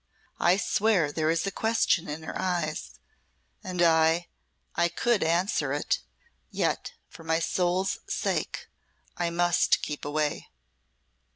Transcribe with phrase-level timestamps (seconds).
[0.39, 2.93] I swear there is a question in her eyes
[3.63, 4.29] and I
[4.75, 5.99] I could answer it.
[6.49, 8.65] Yet, for my soul's sake,
[9.17, 10.49] I must keep away."